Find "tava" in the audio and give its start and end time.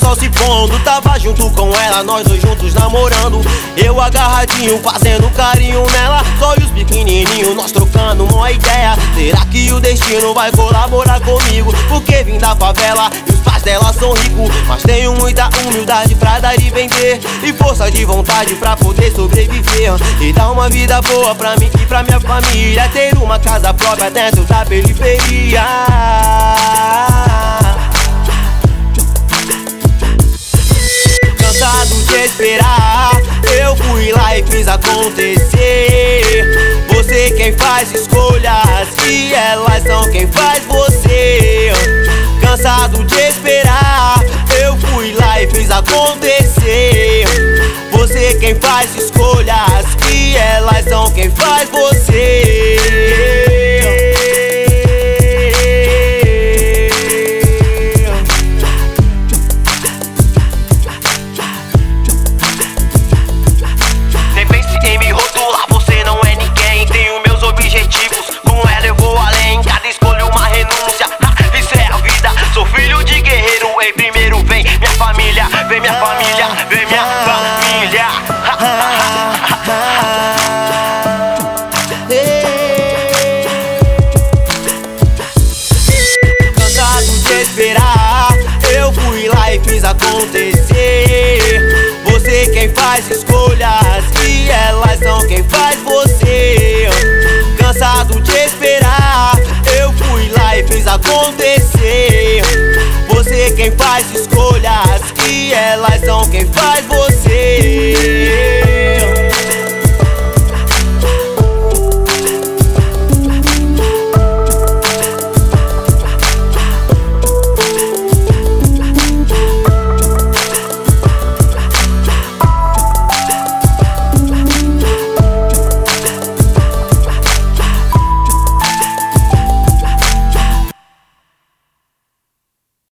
0.80-1.18